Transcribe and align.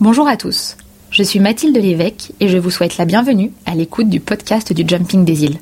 Bonjour 0.00 0.26
à 0.26 0.36
tous, 0.36 0.76
je 1.10 1.22
suis 1.22 1.38
Mathilde 1.38 1.76
Lévesque 1.76 2.32
et 2.40 2.48
je 2.48 2.58
vous 2.58 2.70
souhaite 2.70 2.98
la 2.98 3.04
bienvenue 3.04 3.52
à 3.64 3.76
l'écoute 3.76 4.08
du 4.08 4.18
podcast 4.18 4.72
du 4.72 4.82
Jumping 4.86 5.24
des 5.24 5.44
îles. 5.44 5.60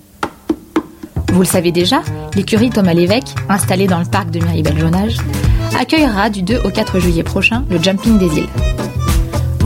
Vous 1.31 1.41
le 1.41 1.45
savez 1.45 1.71
déjà, 1.71 2.01
l'écurie 2.35 2.71
Thomas 2.71 2.95
Lévesque, 2.95 3.35
installée 3.51 3.87
dans 3.87 3.99
le 3.99 4.07
parc 4.07 4.31
de 4.31 4.41
Miribel-Jonage, 4.43 5.19
accueillera 5.79 6.31
du 6.31 6.43
2 6.43 6.63
au 6.65 6.71
4 6.71 6.99
juillet 6.99 7.23
prochain 7.23 7.67
le 7.69 7.81
Jumping 7.81 8.19
des 8.19 8.39
îles. 8.39 8.49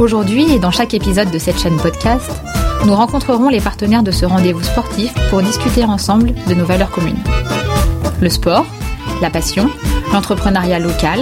Aujourd'hui 0.01 0.53
et 0.53 0.59
dans 0.59 0.73
chaque 0.73 0.95
épisode 0.95 1.31
de 1.31 1.39
cette 1.39 1.61
chaîne 1.61 1.77
podcast, 1.77 2.29
nous 2.85 2.95
rencontrerons 2.95 3.49
les 3.49 3.61
partenaires 3.61 4.03
de 4.03 4.11
ce 4.11 4.27
rendez-vous 4.27 4.65
sportif 4.65 5.15
pour 5.31 5.43
discuter 5.43 5.85
ensemble 5.85 6.35
de 6.49 6.55
nos 6.55 6.65
valeurs 6.67 6.91
communes. 6.91 7.23
Le 8.21 8.29
sport, 8.29 8.67
la 9.23 9.31
passion, 9.31 9.71
l'entrepreneuriat 10.13 10.81
local, 10.81 11.21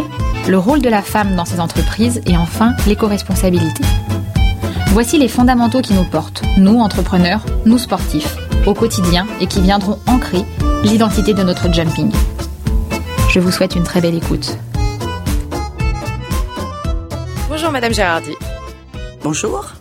le 0.49 0.59
rôle 0.59 0.83
de 0.83 0.89
la 0.89 1.03
femme 1.03 1.37
dans 1.37 1.45
ces 1.45 1.61
entreprises 1.61 2.21
et 2.27 2.37
enfin 2.37 2.75
l'éco-responsabilité. 2.87 3.83
Voici 4.89 5.19
les 5.19 5.29
fondamentaux 5.29 5.81
qui 5.81 5.95
nous 5.95 6.05
portent, 6.05 6.43
nous 6.59 6.79
entrepreneurs, 6.79 7.45
nous 7.65 7.79
sportifs, 7.79 8.37
au 8.67 8.75
quotidien 8.75 9.27
et 9.41 9.47
qui 9.47 9.61
viendront 9.61 9.99
ancrer 10.07 10.45
l'identité 10.83 11.35
de 11.35 11.43
notre 11.43 11.73
jumping. 11.73 12.13
Je 13.31 13.41
vous 13.41 13.51
souhaite 13.51 13.75
une 13.75 13.85
très 13.85 14.01
belle 14.01 14.15
écoute. 14.15 14.57
Bonjour 17.49 17.71
Madame 17.71 17.95
Gérardi. 17.95 18.35
Bonjour. 19.23 19.73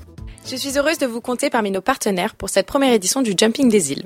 Je 0.49 0.55
suis 0.55 0.77
heureuse 0.77 0.97
de 0.97 1.05
vous 1.05 1.21
compter 1.21 1.49
parmi 1.49 1.71
nos 1.71 1.81
partenaires 1.81 2.35
pour 2.35 2.49
cette 2.49 2.67
première 2.67 2.93
édition 2.93 3.21
du 3.21 3.33
Jumping 3.37 3.69
des 3.69 3.91
îles. 3.91 4.05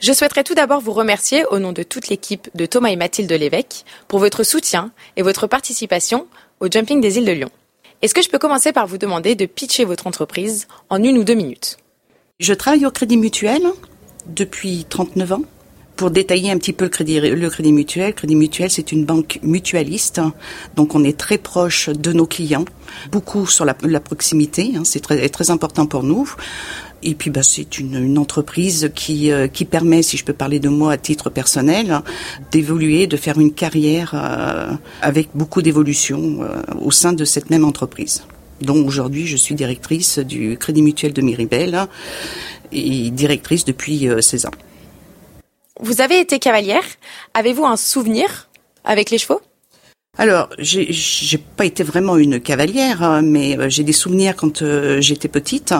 Je 0.00 0.12
souhaiterais 0.12 0.44
tout 0.44 0.54
d'abord 0.54 0.80
vous 0.80 0.92
remercier 0.92 1.44
au 1.46 1.58
nom 1.58 1.72
de 1.72 1.82
toute 1.82 2.08
l'équipe 2.08 2.48
de 2.54 2.66
Thomas 2.66 2.90
et 2.90 2.96
Mathilde 2.96 3.32
Lévesque 3.32 3.84
pour 4.06 4.18
votre 4.18 4.42
soutien 4.42 4.90
et 5.16 5.22
votre 5.22 5.46
participation 5.46 6.26
au 6.60 6.70
Jumping 6.70 7.00
des 7.00 7.18
îles 7.18 7.24
de 7.24 7.32
Lyon. 7.32 7.50
Est-ce 8.02 8.14
que 8.14 8.22
je 8.22 8.28
peux 8.28 8.38
commencer 8.38 8.72
par 8.72 8.86
vous 8.86 8.98
demander 8.98 9.34
de 9.34 9.46
pitcher 9.46 9.84
votre 9.84 10.06
entreprise 10.06 10.68
en 10.88 11.02
une 11.02 11.18
ou 11.18 11.24
deux 11.24 11.34
minutes? 11.34 11.78
Je 12.38 12.54
travaille 12.54 12.86
au 12.86 12.90
Crédit 12.90 13.16
Mutuel 13.16 13.62
depuis 14.26 14.86
39 14.88 15.32
ans. 15.32 15.42
Pour 15.98 16.12
détailler 16.12 16.52
un 16.52 16.58
petit 16.58 16.72
peu 16.72 16.84
le 16.84 16.90
crédit, 16.90 17.18
le 17.18 17.50
crédit 17.50 17.72
mutuel, 17.72 18.14
Crédit 18.14 18.36
Mutuel, 18.36 18.70
c'est 18.70 18.92
une 18.92 19.04
banque 19.04 19.40
mutualiste, 19.42 20.20
donc 20.76 20.94
on 20.94 21.02
est 21.02 21.18
très 21.18 21.38
proche 21.38 21.88
de 21.88 22.12
nos 22.12 22.24
clients, 22.24 22.64
beaucoup 23.10 23.48
sur 23.48 23.64
la, 23.64 23.74
proximité, 23.74 24.74
hein, 24.76 24.82
c'est 24.84 25.00
très, 25.00 25.28
très 25.28 25.50
important 25.50 25.86
pour 25.86 26.04
nous. 26.04 26.32
Et 27.02 27.16
puis 27.16 27.30
bah, 27.30 27.42
c'est 27.42 27.80
une, 27.80 27.96
une, 27.96 28.16
entreprise 28.16 28.92
qui, 28.94 29.32
euh, 29.32 29.48
qui 29.48 29.64
permet, 29.64 30.02
si 30.02 30.16
je 30.16 30.24
peux 30.24 30.32
parler 30.32 30.60
de 30.60 30.68
moi 30.68 30.92
à 30.92 30.98
titre 30.98 31.30
personnel, 31.30 32.00
d'évoluer, 32.52 33.08
de 33.08 33.16
faire 33.16 33.40
une 33.40 33.52
carrière 33.52 34.12
euh, 34.14 34.70
avec 35.02 35.30
beaucoup 35.34 35.62
d'évolution 35.62 36.42
euh, 36.42 36.62
au 36.80 36.92
sein 36.92 37.12
de 37.12 37.24
cette 37.24 37.50
même 37.50 37.64
entreprise. 37.64 38.22
Donc 38.62 38.86
aujourd'hui, 38.86 39.26
je 39.26 39.36
suis 39.36 39.56
directrice 39.56 40.20
du 40.20 40.56
Crédit 40.58 40.82
Mutuel 40.82 41.12
de 41.12 41.22
Miribel 41.22 41.88
et 42.70 43.10
directrice 43.10 43.64
depuis 43.64 44.08
16 44.20 44.46
ans. 44.46 44.50
Vous 45.80 46.00
avez 46.00 46.18
été 46.18 46.38
cavalière. 46.38 46.84
Avez-vous 47.34 47.64
un 47.64 47.76
souvenir 47.76 48.48
avec 48.84 49.10
les 49.10 49.18
chevaux? 49.18 49.40
Alors, 50.20 50.48
j'ai 50.58 51.38
pas 51.56 51.64
été 51.64 51.84
vraiment 51.84 52.16
une 52.16 52.40
cavalière, 52.40 53.04
hein, 53.04 53.22
mais 53.22 53.56
euh, 53.56 53.68
j'ai 53.68 53.84
des 53.84 53.92
souvenirs 53.92 54.34
quand 54.34 54.62
euh, 54.62 55.00
j'étais 55.00 55.28
petite. 55.28 55.72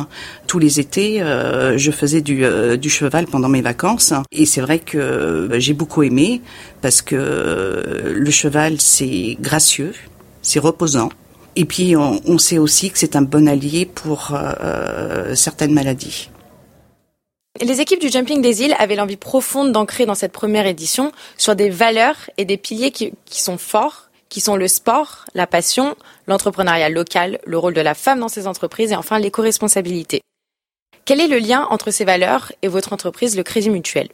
Tous 0.46 0.60
les 0.60 0.78
étés, 0.78 1.20
euh, 1.20 1.76
je 1.76 1.90
faisais 1.90 2.20
du, 2.20 2.44
cheval 2.88 3.26
pendant 3.26 3.48
mes 3.48 3.62
vacances, 3.62 4.14
et 4.30 4.46
c'est 4.46 4.60
vrai 4.60 4.78
que 4.78 5.50
j'ai 5.58 5.74
beaucoup 5.74 6.04
aimé 6.04 6.40
parce 6.82 7.02
que 7.02 8.14
le 8.14 8.30
cheval 8.30 8.80
c'est 8.80 9.36
gracieux, 9.40 9.92
c'est 10.40 10.60
reposant, 10.60 11.08
et 11.56 11.64
puis 11.64 11.96
on, 11.96 12.38
sait 12.38 12.58
aussi 12.58 12.92
que 12.92 12.98
c'est 12.98 13.16
un 13.16 13.22
bon 13.22 13.48
allié 13.48 13.86
pour 13.86 14.38
certaines 15.34 15.74
maladies. 15.74 16.30
Les 17.60 17.80
équipes 17.80 18.00
du 18.00 18.08
Jumping 18.08 18.40
des 18.40 18.62
îles 18.62 18.74
avaient 18.78 18.94
l'envie 18.94 19.16
profonde 19.16 19.72
d'ancrer 19.72 20.06
dans 20.06 20.14
cette 20.14 20.32
première 20.32 20.66
édition 20.66 21.10
sur 21.36 21.56
des 21.56 21.70
valeurs 21.70 22.30
et 22.36 22.44
des 22.44 22.56
piliers 22.56 22.92
qui, 22.92 23.12
sont 23.30 23.58
forts 23.58 24.04
qui 24.28 24.40
sont 24.40 24.56
le 24.56 24.68
sport, 24.68 25.24
la 25.34 25.46
passion, 25.46 25.96
l'entrepreneuriat 26.26 26.90
local, 26.90 27.40
le 27.44 27.58
rôle 27.58 27.74
de 27.74 27.80
la 27.80 27.94
femme 27.94 28.20
dans 28.20 28.28
ces 28.28 28.46
entreprises 28.46 28.92
et 28.92 28.96
enfin 28.96 29.18
l'éco-responsabilité. 29.18 30.20
Quel 31.04 31.20
est 31.20 31.28
le 31.28 31.38
lien 31.38 31.66
entre 31.70 31.90
ces 31.90 32.04
valeurs 32.04 32.52
et 32.60 32.68
votre 32.68 32.92
entreprise, 32.92 33.36
le 33.36 33.42
Crédit 33.42 33.70
Mutuel? 33.70 34.10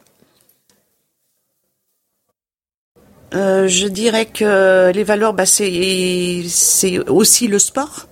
Euh, 3.33 3.67
Je 3.67 3.87
dirais 3.87 4.25
que 4.25 4.91
les 4.93 5.03
valeurs, 5.03 5.33
bah, 5.33 5.45
c'est 5.45 6.99
aussi 7.09 7.47
le 7.47 7.59
sport 7.59 8.07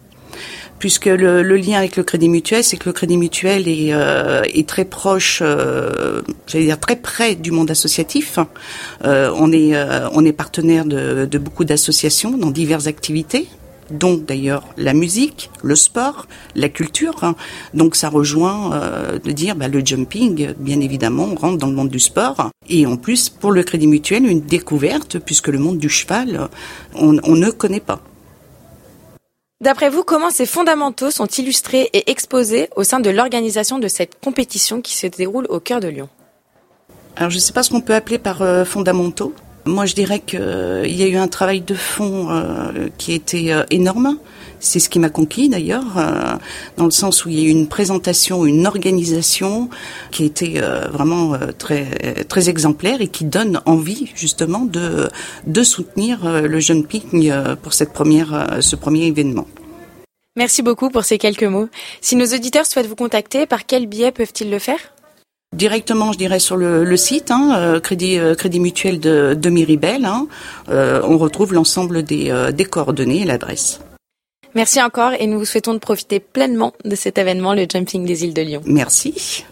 puisque 0.83 1.05
le, 1.05 1.41
lien 1.55 1.77
avec 1.77 1.95
le 1.95 2.03
Crédit 2.03 2.27
Mutuel, 2.27 2.61
c'est 2.61 2.75
que 2.75 2.89
le 2.89 2.91
Crédit 2.91 3.15
Mutuel 3.15 3.69
est, 3.69 3.93
euh, 3.93 4.41
est 4.53 4.67
très 4.67 4.83
proche, 4.83 5.39
euh, 5.41 6.21
j'allais 6.45 6.65
dire 6.65 6.77
très 6.77 6.97
près 6.97 7.35
du 7.35 7.51
monde 7.51 7.71
associatif. 7.71 8.37
Euh, 9.05 9.31
on 9.37 9.53
est 9.53 9.77
euh, 9.77 10.09
on 10.11 10.25
est 10.25 10.33
partenaire 10.33 10.83
de, 10.83 11.23
de 11.23 11.37
beaucoup 11.37 11.63
d'associations 11.63 12.37
dans 12.37 12.51
diverses 12.51 12.87
activités 12.87 13.47
dont 13.91 14.15
d'ailleurs 14.15 14.65
la 14.75 14.93
musique, 14.93 15.51
le 15.61 15.77
sport, 15.77 16.27
la 16.53 16.67
culture. 16.67 17.33
Donc 17.73 17.95
ça 17.95 18.09
rejoint 18.09 18.73
euh, 18.73 19.19
de 19.19 19.31
dire 19.31 19.55
bah, 19.55 19.69
le 19.69 19.85
jumping, 19.85 20.53
bien 20.59 20.81
évidemment, 20.81 21.29
on 21.31 21.35
rentre 21.35 21.59
dans 21.59 21.67
le 21.67 21.75
monde 21.75 21.91
du 21.91 21.99
sport. 21.99 22.49
Et 22.67 22.85
en 22.85 22.97
plus, 22.97 23.29
pour 23.29 23.53
le 23.53 23.63
Crédit 23.63 23.87
Mutuel, 23.87 24.25
une 24.25 24.41
découverte, 24.41 25.17
puisque 25.19 25.47
le 25.47 25.59
monde 25.59 25.77
du 25.77 25.87
cheval, 25.87 26.49
on, 26.93 27.15
on 27.23 27.37
ne 27.37 27.51
connaît 27.51 27.79
pas. 27.79 28.01
D'après 29.63 29.89
vous, 29.89 30.03
comment 30.03 30.29
ces 30.29 30.45
fondamentaux 30.45 31.09
sont 31.09 31.25
illustrés 31.25 31.89
et 31.93 32.11
exposés 32.11 32.69
au 32.75 32.83
sein 32.83 32.99
de 32.99 33.09
l'organisation 33.09 33.79
de 33.79 33.87
cette 33.87 34.19
compétition 34.19 34.81
qui 34.81 34.93
se 34.93 35.07
déroule 35.07 35.45
au 35.47 35.61
cœur 35.61 35.79
de 35.79 35.87
Lyon? 35.87 36.09
Alors 37.15 37.29
je 37.29 37.37
ne 37.37 37.39
sais 37.39 37.53
pas 37.53 37.63
ce 37.63 37.69
qu'on 37.69 37.79
peut 37.79 37.95
appeler 37.95 38.17
par 38.17 38.41
euh, 38.41 38.65
fondamentaux. 38.65 39.33
Moi 39.65 39.85
je 39.85 39.95
dirais 39.95 40.19
qu'il 40.19 40.41
euh, 40.41 40.85
y 40.87 41.03
a 41.03 41.07
eu 41.07 41.15
un 41.15 41.27
travail 41.27 41.61
de 41.61 41.75
fond 41.75 42.29
euh, 42.29 42.89
qui 42.97 43.13
a 43.13 43.15
été 43.15 43.55
énorme. 43.69 44.17
C'est 44.59 44.79
ce 44.79 44.89
qui 44.89 44.99
m'a 44.99 45.09
conquis 45.09 45.49
d'ailleurs, 45.49 45.97
dans 46.77 46.85
le 46.85 46.91
sens 46.91 47.25
où 47.25 47.29
il 47.29 47.37
y 47.37 47.43
a 47.43 47.47
eu 47.47 47.51
une 47.51 47.67
présentation, 47.67 48.45
une 48.45 48.65
organisation 48.65 49.69
qui 50.09 50.23
a 50.23 50.25
été 50.25 50.61
vraiment 50.89 51.37
très 51.57 52.23
très 52.29 52.49
exemplaire 52.49 53.01
et 53.01 53.09
qui 53.09 53.25
donne 53.25 53.59
envie 53.65 54.09
justement 54.15 54.61
de 54.61 55.09
de 55.47 55.63
soutenir 55.63 56.41
le 56.41 56.59
jeune 56.61 56.85
Ping 56.85 57.29
pour 57.61 57.73
cette 57.73 57.91
première 57.91 58.57
ce 58.61 58.77
premier 58.77 59.07
événement. 59.07 59.47
Merci 60.35 60.63
beaucoup 60.63 60.89
pour 60.89 61.03
ces 61.03 61.17
quelques 61.17 61.43
mots. 61.43 61.67
Si 62.01 62.15
nos 62.15 62.25
auditeurs 62.25 62.65
souhaitent 62.65 62.87
vous 62.87 62.95
contacter, 62.95 63.45
par 63.45 63.65
quel 63.65 63.85
biais 63.85 64.11
peuvent-ils 64.11 64.49
le 64.49 64.59
faire? 64.59 64.92
Directement, 65.53 66.11
je 66.11 66.17
dirais 66.17 66.39
sur 66.39 66.57
le, 66.57 66.97
site 66.97 67.29
hein, 67.29 67.53
euh, 67.55 67.79
Crédit 67.79 68.17
euh, 68.17 68.33
Crédit 68.33 68.59
Mutuel 68.59 68.99
de, 68.99 69.35
de 69.35 69.49
Miribel. 69.49 70.03
Hein, 70.03 70.27
euh, 70.69 71.01
on 71.03 71.17
retrouve 71.17 71.53
l'ensemble 71.53 72.03
des, 72.03 72.33
des 72.53 72.65
coordonnées 72.65 73.21
et 73.21 73.25
l'adresse. 73.25 73.79
Merci 74.55 74.81
encore 74.81 75.13
et 75.19 75.27
nous 75.27 75.39
vous 75.39 75.45
souhaitons 75.45 75.73
de 75.73 75.79
profiter 75.79 76.19
pleinement 76.19 76.73
de 76.85 76.95
cet 76.95 77.17
événement, 77.17 77.53
le 77.53 77.65
Jumping 77.71 78.05
des 78.05 78.23
îles 78.23 78.33
de 78.33 78.41
Lyon. 78.41 78.61
Merci. 78.65 79.45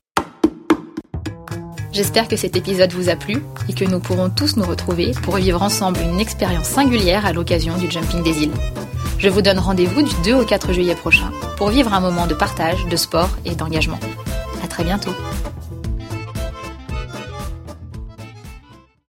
J'espère 1.91 2.27
que 2.27 2.35
cet 2.35 2.55
épisode 2.55 2.93
vous 2.93 3.09
a 3.09 3.15
plu 3.15 3.37
et 3.67 3.73
que 3.73 3.85
nous 3.85 3.99
pourrons 3.99 4.29
tous 4.29 4.57
nous 4.57 4.63
retrouver 4.63 5.11
pour 5.23 5.35
vivre 5.35 5.61
ensemble 5.61 5.99
une 6.01 6.19
expérience 6.19 6.65
singulière 6.65 7.25
à 7.25 7.33
l'occasion 7.33 7.77
du 7.77 7.89
Jumping 7.91 8.23
des 8.23 8.43
îles. 8.43 8.53
Je 9.19 9.29
vous 9.29 9.41
donne 9.41 9.59
rendez-vous 9.59 10.01
du 10.01 10.13
2 10.23 10.33
au 10.33 10.45
4 10.45 10.73
juillet 10.73 10.95
prochain 10.95 11.31
pour 11.57 11.69
vivre 11.69 11.93
un 11.93 11.99
moment 11.99 12.27
de 12.27 12.33
partage, 12.33 12.85
de 12.87 12.95
sport 12.95 13.29
et 13.45 13.55
d'engagement. 13.55 13.99
À 14.63 14.67
très 14.67 14.83
bientôt. 14.83 15.11